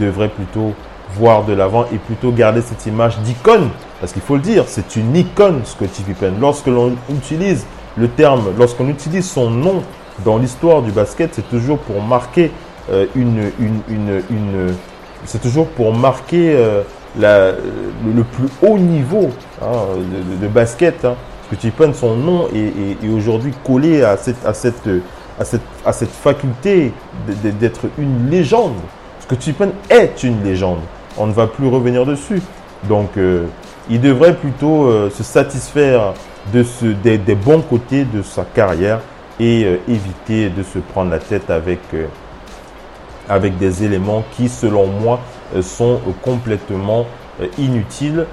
[0.00, 0.74] devrait plutôt
[1.14, 3.70] voir de l'avant et plutôt garder cette image d'icône.
[4.00, 6.34] Parce qu'il faut le dire, c'est une icône Scottie Pippen.
[6.40, 9.82] Lorsque l'on utilise le terme, lorsqu'on utilise son nom
[10.24, 12.50] dans l'histoire du basket, c'est toujours pour marquer
[12.90, 13.50] euh, une,
[15.24, 16.82] c'est toujours pour marquer euh,
[17.18, 19.30] le, plus haut niveau
[19.62, 21.04] hein, de, de, basket.
[21.04, 21.14] Hein.
[21.54, 24.88] Scottie Pippen, son nom est, aujourd'hui collé à cette, cette,
[25.38, 26.92] à cette, à cette faculté
[27.28, 28.74] d'être une légende.
[29.20, 30.80] Scottie Pippen est une légende.
[31.16, 32.42] On ne va plus revenir dessus.
[32.88, 33.46] Donc, euh,
[33.88, 36.14] il devrait plutôt euh, se satisfaire
[36.52, 38.98] de ce, des, bons côtés de sa carrière
[39.38, 41.80] et euh, éviter de se prendre la tête avec,
[43.60, 45.20] des éléments qui, selon moi,
[45.62, 47.06] sont complètement
[47.58, 48.26] inutiles.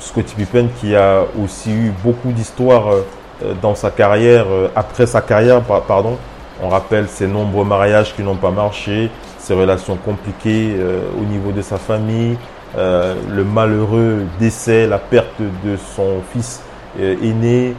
[0.00, 5.20] Scottie Pippen qui a aussi eu beaucoup d'histoires euh, dans sa carrière, euh, après sa
[5.20, 6.16] carrière, pa- pardon.
[6.62, 11.52] On rappelle ses nombreux mariages qui n'ont pas marché, ses relations compliquées euh, au niveau
[11.52, 12.36] de sa famille,
[12.76, 16.60] le malheureux décès, la perte de son fils
[17.00, 17.74] aîné.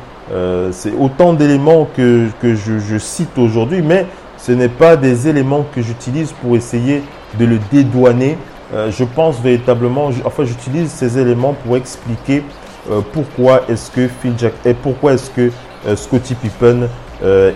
[0.72, 5.66] C'est autant d'éléments que, que je, je cite aujourd'hui, mais ce n'est pas des éléments
[5.76, 7.04] que j'utilise pour essayer
[7.40, 8.36] de le dédouaner.
[8.74, 12.44] Euh, je pense véritablement, enfin j'utilise ces éléments pour expliquer
[12.92, 15.52] euh, pourquoi est-ce que Phil Jack et pourquoi est-ce que
[15.88, 16.88] euh, Scottie Pippen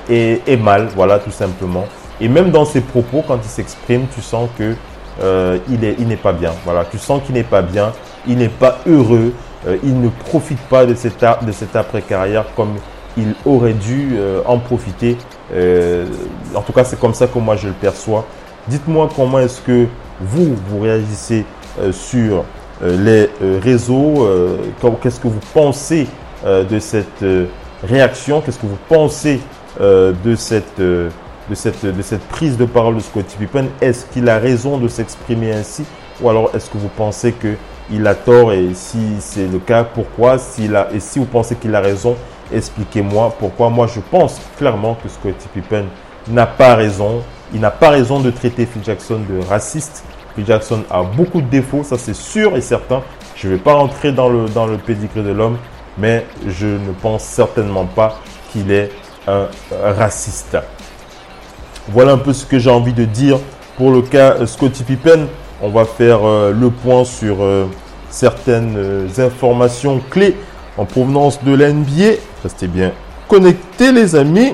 [0.09, 1.85] est, est mal, voilà tout simplement.
[2.19, 4.75] Et même dans ses propos, quand il s'exprime, tu sens que
[5.69, 6.51] il est, il n'est pas bien.
[6.65, 7.93] Voilà, tu sens qu'il n'est pas bien,
[8.27, 9.31] il n'est pas heureux,
[9.83, 12.73] il ne profite pas de cette, de cette après-carrière comme
[13.15, 15.15] il aurait dû en profiter.
[16.53, 18.25] En tout cas, c'est comme ça que moi je le perçois.
[18.67, 19.87] Dites-moi comment est-ce que
[20.21, 21.45] vous, vous réagissez
[21.79, 22.45] euh, sur
[22.83, 24.27] euh, les euh, réseaux,
[25.01, 26.07] qu'est-ce que vous pensez
[26.45, 27.23] de cette
[27.83, 29.39] réaction, qu'est-ce que vous pensez
[29.79, 30.79] de cette...
[30.79, 31.09] de
[31.53, 33.67] cette, de cette prise de parole de Scottie Pippen?
[33.81, 35.83] Est-ce qu'il a raison de s'exprimer ainsi?
[36.21, 38.51] Ou alors est-ce que vous pensez qu'il a tort?
[38.51, 40.37] Et si c'est le cas, pourquoi?
[40.37, 42.15] S'il a, Et si vous pensez qu'il a raison,
[42.53, 43.69] expliquez-moi pourquoi.
[43.69, 45.85] Moi, je pense clairement que Scottie Pippen
[46.27, 47.21] n'a pas raison.
[47.53, 50.03] Il n'a pas raison de traiter Phil Jackson de raciste.
[50.35, 53.01] Phil Jackson a beaucoup de défauts, ça c'est sûr et certain.
[53.35, 55.57] Je ne vais pas rentrer dans le, dans le pédigré de l'homme,
[55.97, 58.19] mais je ne pense certainement pas
[58.51, 58.91] qu'il est
[59.27, 59.47] un
[59.81, 60.57] raciste.
[61.89, 63.37] Voilà un peu ce que j'ai envie de dire
[63.77, 65.27] pour le cas euh, Scottie Pippen.
[65.61, 67.65] On va faire euh, le point sur euh,
[68.09, 70.35] certaines informations clés
[70.77, 72.15] en provenance de la NBA.
[72.43, 72.91] Restez bien
[73.27, 74.53] connectés les amis.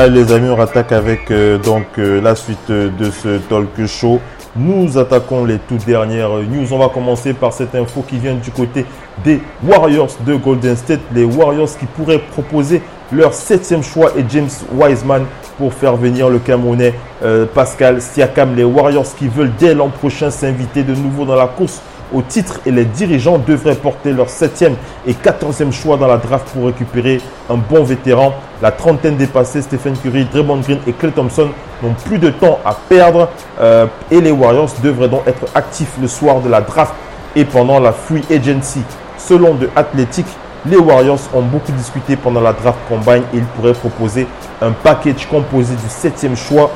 [0.00, 3.86] Allez les amis, on attaque avec euh, donc euh, la suite euh, de ce talk
[3.86, 4.18] show.
[4.56, 6.72] Nous attaquons les toutes dernières news.
[6.72, 8.86] On va commencer par cette info qui vient du côté
[9.22, 11.00] des Warriors de Golden State.
[11.12, 12.80] Les Warriors qui pourraient proposer
[13.12, 15.26] leur septième choix et James Wiseman
[15.58, 16.94] pour faire venir le Camerounais
[17.54, 18.56] Pascal Siakam.
[18.56, 21.82] Les Warriors qui veulent dès l'an prochain s'inviter de nouveau dans la course
[22.12, 26.48] au titre et les dirigeants devraient porter leur septième et quatorzième choix dans la draft
[26.52, 28.34] pour récupérer un bon vétéran.
[28.62, 31.48] La trentaine dépassée, Stephen Curry, Draymond Green et Clay Thompson
[31.82, 33.28] n'ont plus de temps à perdre
[33.60, 36.94] euh, et les Warriors devraient donc être actifs le soir de la draft
[37.36, 38.82] et pendant la free agency.
[39.16, 40.26] Selon The Athletic,
[40.66, 44.26] les Warriors ont beaucoup discuté pendant la draft combine et ils pourraient proposer
[44.60, 46.70] un package composé du septième choix,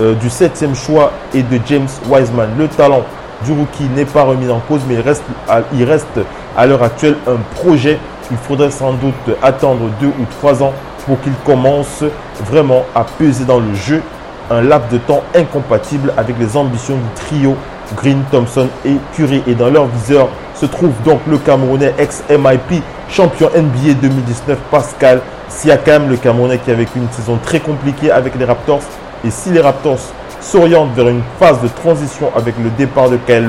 [0.00, 2.50] euh, du septième choix et de James Wiseman.
[2.58, 3.04] Le talent
[3.44, 6.20] du rookie n'est pas remis en cause, mais il reste
[6.56, 7.98] à, l'heure actuelle un projet.
[8.30, 10.72] Il faudrait sans doute attendre deux ou trois ans
[11.06, 12.04] pour qu'il commence
[12.44, 14.02] vraiment à peser dans le jeu.
[14.50, 17.56] Un laps de temps incompatible avec les ambitions du trio
[17.96, 19.42] Green, Thompson et Curry.
[19.46, 26.08] Et dans leur viseur se trouve donc le Camerounais ex-MIP, champion NBA 2019, Pascal Siakam,
[26.08, 28.82] le Camerounais qui a vécu une saison très compliquée avec les Raptors.
[29.24, 29.98] Et si les Raptors
[30.40, 33.48] s'orientent vers une phase de transition avec le départ de Kyle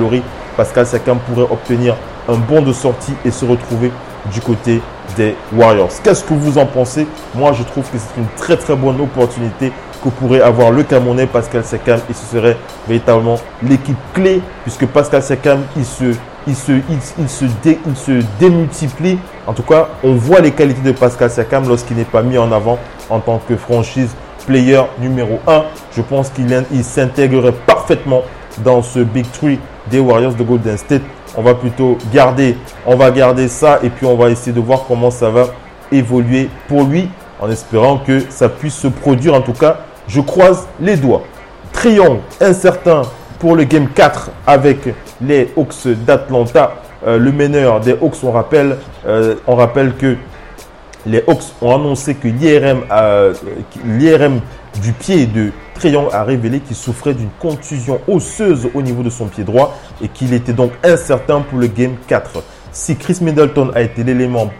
[0.57, 1.95] Pascal Siakam pourrait obtenir
[2.27, 3.91] un bon de sortie et se retrouver
[4.31, 4.81] du côté
[5.15, 5.89] des Warriors.
[6.03, 7.07] Qu'est-ce que vous en pensez?
[7.33, 9.71] Moi, je trouve que c'est une très très bonne opportunité
[10.03, 15.23] que pourrait avoir le Camerounais Pascal Siakam et ce serait véritablement l'équipe clé puisque Pascal
[15.23, 16.15] Siakam, il se,
[16.47, 16.71] il se,
[17.17, 19.17] il, se, il se démultiplie.
[19.47, 22.51] En tout cas, on voit les qualités de Pascal Siakam lorsqu'il n'est pas mis en
[22.51, 22.79] avant
[23.09, 24.13] en tant que franchise
[24.45, 25.63] player numéro 1.
[25.95, 28.23] Je pense qu'il in- il s'intégrerait parfaitement
[28.63, 29.59] dans ce Big Three
[29.89, 31.01] des Warriors de Golden State.
[31.37, 34.85] on va plutôt garder, on va garder ça et puis on va essayer de voir
[34.87, 35.45] comment ça va
[35.91, 37.07] évoluer pour lui
[37.39, 39.35] en espérant que ça puisse se produire.
[39.35, 39.77] En tout cas,
[40.07, 41.21] je croise les doigts.
[41.71, 43.03] Triangle incertain
[43.37, 44.79] pour le Game 4 avec
[45.21, 46.71] les Hawks d'Atlanta.
[47.07, 48.77] Euh, le meneur des Hawks, on rappelle,
[49.07, 50.17] euh, on rappelle que
[51.05, 52.81] les Hawks ont annoncé que l'IRM
[54.81, 59.27] du pied de Triangle a révélé qu'il souffrait d'une contusion osseuse au niveau de son
[59.27, 62.43] pied droit et qu'il était donc incertain pour le Game 4.
[62.71, 64.51] Si Chris Middleton a été l'élément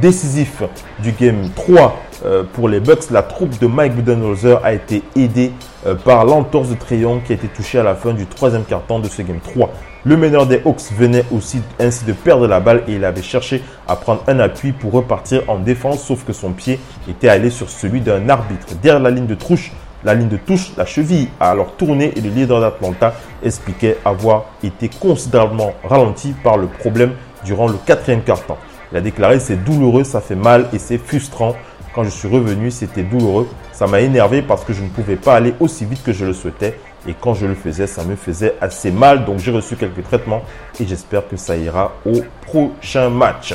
[0.00, 0.62] décisif
[1.00, 5.52] du Game 3 euh, pour les Bucks, la troupe de Mike Budenholzer a été aidée
[5.86, 8.98] euh, par l'entorse de Triangle qui a été touché à la fin du troisième quart-temps
[8.98, 9.70] de ce Game 3.
[10.04, 13.62] Le meneur des Hawks venait aussi ainsi de perdre la balle et il avait cherché
[13.86, 17.68] à prendre un appui pour repartir en défense, sauf que son pied était allé sur
[17.68, 18.74] celui d'un arbitre.
[18.80, 19.72] Derrière la ligne de touche,
[20.04, 24.46] la ligne de touche, la cheville a alors tourné et le leader d'Atlanta expliquait avoir
[24.62, 27.12] été considérablement ralenti par le problème
[27.44, 28.58] durant le quatrième quart-temps.
[28.92, 31.54] Il a déclaré c'est douloureux, ça fait mal et c'est frustrant.
[31.94, 33.48] Quand je suis revenu, c'était douloureux.
[33.78, 36.32] Ça m'a énervé parce que je ne pouvais pas aller aussi vite que je le
[36.32, 36.76] souhaitais.
[37.06, 39.24] Et quand je le faisais, ça me faisait assez mal.
[39.24, 40.42] Donc j'ai reçu quelques traitements
[40.80, 43.54] et j'espère que ça ira au prochain match.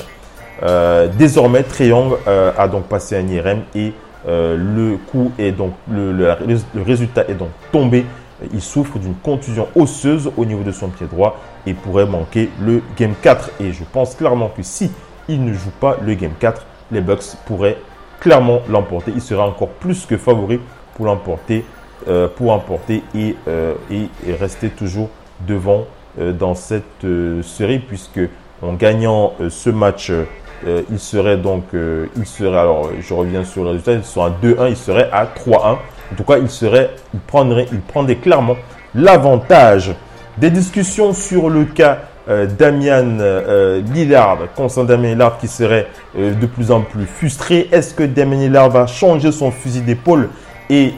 [0.63, 3.91] Euh, désormais, Triangle euh, a donc passé un IRM et
[4.25, 6.37] euh, le coup est donc le, le,
[6.81, 8.05] résultat est donc tombé.
[8.53, 12.81] Il souffre d'une contusion osseuse au niveau de son pied droit et pourrait manquer le
[12.97, 13.51] game 4.
[13.59, 14.89] Et je pense clairement que si
[15.27, 17.75] il ne joue pas le game 4, les Bucks pourraient
[18.23, 19.11] clairement l'emporter.
[19.13, 20.59] Il sera encore plus que favori
[20.95, 21.65] pour l'emporter,
[22.07, 24.07] euh, pour emporter et, euh, et,
[24.39, 25.09] rester toujours
[25.45, 25.85] devant
[26.19, 27.05] euh, dans cette
[27.43, 28.21] série puisque
[28.61, 30.09] en gagnant ce match,
[30.65, 34.69] il serait donc, il serait alors, je reviens sur le résultat, ils sont à 2-1,
[34.69, 35.57] il serait à 3-1.
[35.57, 35.77] En
[36.15, 38.55] tout cas, il serait, il prendrait, il prendrait clairement
[38.95, 39.93] l'avantage.
[40.37, 46.33] Des discussions sur le cas euh, Damian euh, Lillard, concernant Damien Lillard qui serait euh,
[46.33, 47.67] de plus en plus frustré.
[47.71, 50.29] Est-ce que Damien Lillard va changer son fusil d'épaule
[50.69, 50.93] et,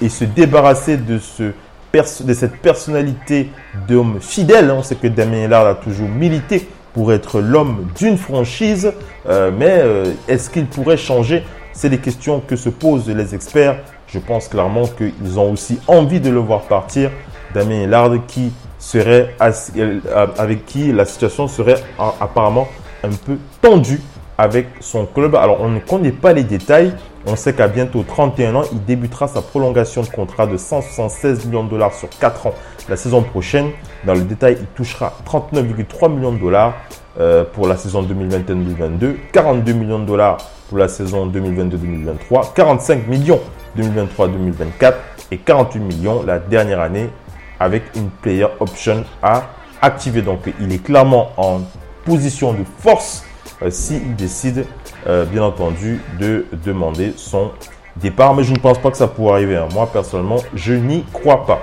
[0.00, 3.50] et, se débarrasser de, de cette personnalité
[3.86, 4.70] d'homme fidèle?
[4.70, 8.90] On sait que Damien Lillard a toujours milité pour être l'homme d'une franchise,
[9.28, 9.84] mais
[10.26, 11.44] est-ce qu'il pourrait changer?
[11.74, 13.76] C'est des questions que se posent les experts.
[14.08, 17.10] Je pense clairement qu'ils ont aussi envie de le voir partir.
[17.54, 20.00] Damien Lillard qui serait euh,
[20.38, 22.68] avec qui la situation serait apparemment
[23.02, 24.00] un peu tendue
[24.38, 25.34] avec son club.
[25.34, 26.94] Alors, on ne connaît pas les détails.
[27.26, 31.64] On sait qu'à bientôt 31 ans, il débutera sa prolongation de contrat de 176 millions
[31.64, 32.54] de dollars sur 4 ans
[32.88, 33.70] la saison prochaine.
[34.04, 36.74] Dans le détail, il touchera 39,3 millions de dollars
[37.20, 43.40] euh, pour la saison 2021-2022, 42 millions de dollars pour la saison 2022-2023, 45 millions
[43.76, 44.94] 2023-2024
[45.32, 47.10] et 48 millions la dernière année
[47.60, 49.48] avec une player option à
[49.80, 50.22] activer.
[50.22, 51.60] Donc, il est clairement en
[52.04, 53.24] position de force
[53.62, 54.66] euh, s'il décide,
[55.06, 57.50] euh, bien entendu, de demander son
[57.96, 58.34] départ.
[58.34, 59.56] Mais je ne pense pas que ça pourrait arriver.
[59.56, 59.68] Hein.
[59.72, 61.62] Moi, personnellement, je n'y crois pas.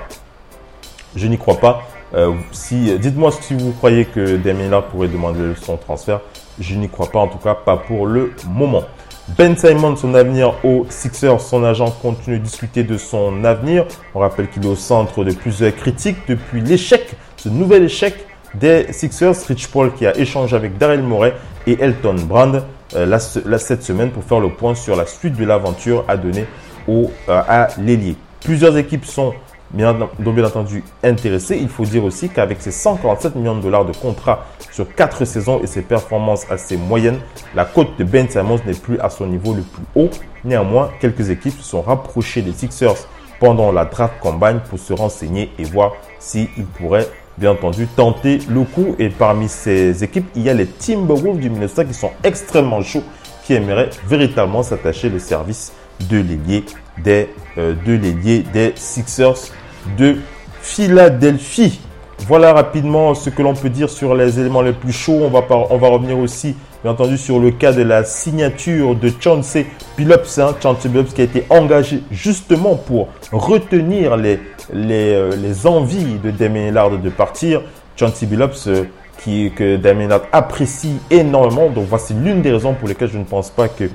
[1.15, 1.83] Je n'y crois pas.
[2.13, 6.21] Euh, si, dites-moi si vous croyez que Damien pourrait demander son transfert.
[6.59, 8.83] Je n'y crois pas, en tout cas, pas pour le moment.
[9.29, 13.85] Ben Simon, son avenir aux Sixers, son agent continue de discuter de son avenir.
[14.13, 18.13] On rappelle qu'il est au centre de plusieurs critiques depuis l'échec, ce nouvel échec
[18.53, 19.33] des Sixers.
[19.47, 21.33] Rich Paul qui a échangé avec Daryl Morey
[21.65, 22.63] et Elton Brand
[22.95, 23.17] euh,
[23.57, 26.45] cette semaine pour faire le point sur la suite de l'aventure à donner
[26.87, 28.15] euh, à l'ailier.
[28.41, 29.33] Plusieurs équipes sont
[29.75, 31.57] bien, bien entendu intéressé.
[31.61, 35.61] Il faut dire aussi qu'avec ses 147 millions de dollars de contrat sur 4 saisons
[35.61, 37.19] et ses performances assez moyennes,
[37.53, 40.09] la cote de Ben Simmons n'est plus à son niveau le plus haut.
[40.43, 43.07] Néanmoins, quelques équipes se sont rapprochées des Sixers
[43.39, 46.47] pendant la draft combine pour se renseigner et voir s'ils
[46.77, 47.07] pourraient
[47.37, 48.95] bien entendu tenter le coup.
[48.97, 53.03] Et parmi ces équipes, il y a les Timberwolves du Minnesota qui sont extrêmement chauds,
[53.43, 55.73] qui aimeraient véritablement s'attacher le service
[56.09, 56.63] de l'ailier
[57.03, 59.51] des, euh, des Sixers
[59.97, 60.17] de
[60.61, 61.79] Philadelphie.
[62.27, 65.21] Voilà rapidement ce que l'on peut dire sur les éléments les plus chauds.
[65.23, 69.67] On va, revenir aussi, bien entendu, sur le cas de la signature de Chauncey
[69.97, 70.39] Billups.
[70.39, 74.39] Hein, Chauncey Billups qui a été engagé justement pour retenir les,
[74.73, 77.61] euh, envies de Damien Lillard de partir.
[77.95, 78.85] Chauncey Billups euh,
[79.19, 81.69] qui, que Damien Lillard apprécie énormément.
[81.69, 83.89] Donc voici l'une des raisons pour lesquelles je ne pense pas que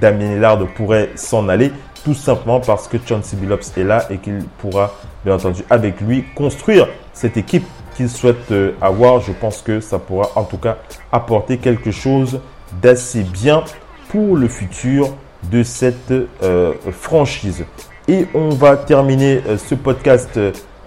[0.00, 1.70] Damien Lillard pourrait s'en aller
[2.06, 4.94] tout simplement parce que Chauncey Billups est là et qu'il pourra,
[5.24, 7.64] bien entendu, avec lui, construire cette équipe
[7.96, 9.18] qu'il souhaite euh, avoir.
[9.18, 10.76] Je pense que ça pourra en tout cas
[11.10, 12.38] apporter quelque chose
[12.80, 13.64] d'assez bien
[14.10, 15.08] pour le futur
[15.50, 17.64] de cette euh, franchise.
[18.06, 20.38] Et on va terminer euh, ce podcast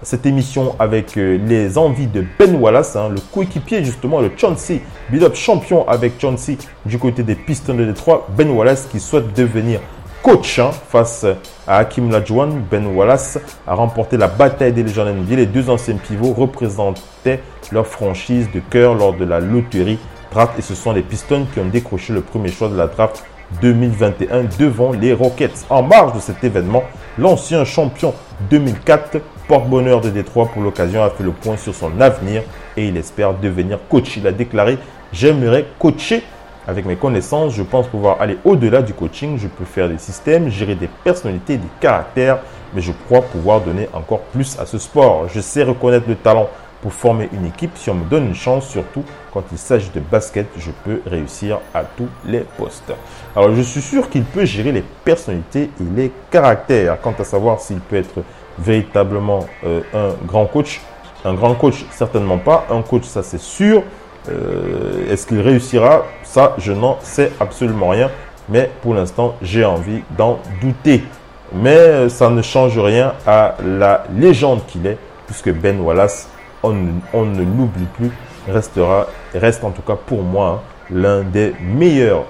[0.02, 5.34] cette émission avec les envies de Ben Wallace, hein, le coéquipier justement de Chauncey, build-up
[5.34, 6.56] champion avec Chauncey
[6.86, 8.26] du côté des Pistons de Détroit.
[8.34, 9.80] Ben Wallace qui souhaite devenir
[10.22, 11.26] coach hein, face
[11.66, 12.62] à Hakim Lajuan.
[12.70, 15.36] Ben Wallace a remporté la bataille des légendes NBA.
[15.36, 17.40] Les deux anciens pivots représentaient
[17.72, 19.98] leur franchise de cœur lors de la loterie
[20.32, 23.24] draft et ce sont les Pistons qui ont décroché le premier choix de la draft
[23.62, 25.66] 2021 devant les Rockets.
[25.68, 26.84] En marge de cet événement,
[27.18, 28.14] l'ancien champion
[28.50, 29.18] 2004
[29.48, 32.42] porte-bonheur de Détroit pour l'occasion a fait le point sur son avenir
[32.76, 34.16] et il espère devenir coach.
[34.16, 34.78] Il a déclaré
[35.12, 36.22] J'aimerais coacher
[36.66, 39.38] avec mes connaissances, je pense pouvoir aller au-delà du coaching.
[39.38, 42.38] Je peux faire des systèmes, gérer des personnalités, des caractères,
[42.74, 45.28] mais je crois pouvoir donner encore plus à ce sport.
[45.28, 46.48] Je sais reconnaître le talent
[46.82, 47.72] pour former une équipe.
[47.76, 51.58] Si on me donne une chance, surtout quand il s'agit de basket, je peux réussir
[51.74, 52.92] à tous les postes.
[53.36, 57.00] Alors, je suis sûr qu'il peut gérer les personnalités et les caractères.
[57.00, 58.22] Quant à savoir s'il peut être
[58.58, 60.80] véritablement euh, un grand coach,
[61.24, 62.66] un grand coach, certainement pas.
[62.70, 63.82] Un coach, ça c'est sûr.
[64.28, 66.04] Euh, est-ce qu'il réussira?
[66.22, 68.10] Ça, je n'en sais absolument rien.
[68.48, 71.04] Mais pour l'instant, j'ai envie d'en douter.
[71.52, 76.28] Mais euh, ça ne change rien à la légende qu'il est, puisque Ben Wallace,
[76.62, 78.10] on, ne l'oublie plus,
[78.48, 80.60] restera, reste en tout cas pour moi hein,
[80.90, 82.24] l'un des meilleurs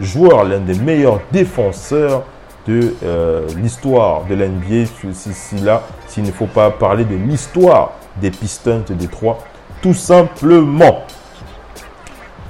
[0.00, 2.24] joueurs, l'un des meilleurs défenseurs
[2.66, 4.86] de euh, l'histoire de l'NBA.
[5.12, 9.38] Si, là, s'il ne faut pas parler de l'histoire des Pistons de Détroit,
[9.82, 11.04] tout simplement.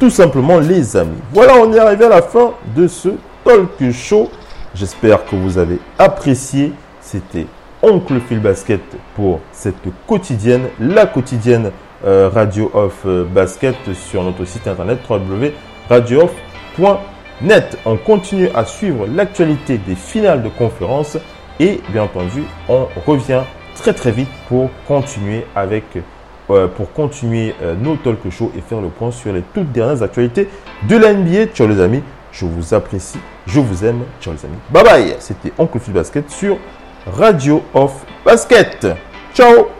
[0.01, 1.21] Tout simplement, les amis.
[1.35, 3.11] Voilà, on est arrivé à la fin de ce
[3.45, 4.31] talk show.
[4.75, 6.73] J'espère que vous avez apprécié.
[7.03, 7.45] C'était
[7.83, 8.81] Oncle Phil Basket
[9.15, 9.75] pour cette
[10.07, 11.71] quotidienne, la quotidienne
[12.07, 17.79] euh, Radio of euh, Basket sur notre site internet www.radiooff.net.
[17.85, 21.19] On continue à suivre l'actualité des finales de conférence
[21.59, 23.43] et bien entendu, on revient
[23.75, 25.85] très très vite pour continuer avec
[26.77, 30.49] pour continuer nos talk shows et faire le point sur les toutes dernières actualités
[30.89, 31.47] de la NBA.
[31.55, 34.03] Ciao les amis, je vous apprécie, je vous aime.
[34.21, 34.59] Ciao les amis.
[34.71, 35.17] Bye bye.
[35.19, 36.57] C'était Oncle Phil Basket sur
[37.07, 38.87] Radio of Basket.
[39.35, 39.80] Ciao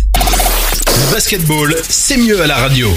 [1.11, 2.89] Basketball, c'est mieux à la radio.